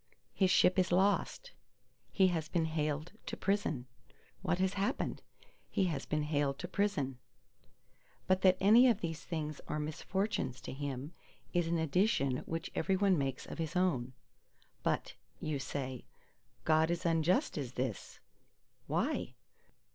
"His 0.33 0.49
ship 0.49 0.79
is 0.79 0.91
lost." 0.91 1.51
"He 2.11 2.29
has 2.29 2.49
been 2.49 2.65
haled 2.65 3.11
to 3.27 3.37
prison." 3.37 3.85
What 4.41 4.57
has 4.57 4.73
happened? 4.73 5.21
"He 5.69 5.83
has 5.93 6.07
been 6.07 6.23
haled 6.23 6.57
to 6.57 6.67
prison." 6.67 7.19
But 8.25 8.41
that 8.41 8.57
any 8.59 8.87
of 8.87 9.01
these 9.01 9.23
things 9.23 9.61
are 9.67 9.77
misfortunes 9.77 10.59
to 10.61 10.73
him, 10.73 11.13
is 11.53 11.67
an 11.67 11.77
addition 11.77 12.37
which 12.47 12.71
every 12.73 12.97
one 12.97 13.15
makes 13.15 13.45
of 13.45 13.59
his 13.59 13.75
own. 13.75 14.13
But 14.81 15.13
(you 15.39 15.59
say) 15.59 16.05
God 16.63 16.89
is 16.89 17.05
unjust 17.05 17.55
is 17.55 17.73
this.—Why? 17.73 19.35